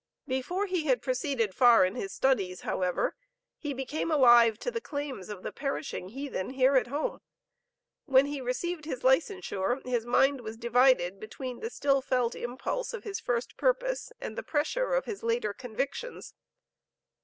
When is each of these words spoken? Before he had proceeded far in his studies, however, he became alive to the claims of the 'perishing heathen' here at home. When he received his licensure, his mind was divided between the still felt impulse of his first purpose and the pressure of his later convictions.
Before 0.27 0.65
he 0.65 0.85
had 0.85 1.03
proceeded 1.03 1.53
far 1.53 1.85
in 1.85 1.93
his 1.93 2.11
studies, 2.11 2.61
however, 2.61 3.15
he 3.59 3.71
became 3.71 4.09
alive 4.09 4.57
to 4.61 4.71
the 4.71 4.81
claims 4.81 5.29
of 5.29 5.43
the 5.43 5.51
'perishing 5.51 6.09
heathen' 6.09 6.53
here 6.55 6.75
at 6.75 6.87
home. 6.87 7.19
When 8.05 8.25
he 8.25 8.41
received 8.41 8.85
his 8.85 9.03
licensure, 9.03 9.85
his 9.85 10.03
mind 10.07 10.41
was 10.41 10.57
divided 10.57 11.19
between 11.19 11.59
the 11.59 11.69
still 11.69 12.01
felt 12.01 12.33
impulse 12.33 12.95
of 12.95 13.03
his 13.03 13.19
first 13.19 13.57
purpose 13.57 14.11
and 14.19 14.35
the 14.35 14.41
pressure 14.41 14.95
of 14.95 15.05
his 15.05 15.21
later 15.21 15.53
convictions. 15.53 16.33